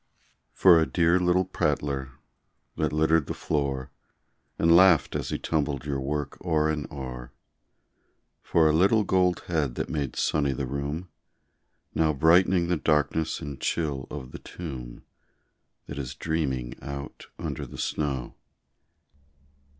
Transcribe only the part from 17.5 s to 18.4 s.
the snow.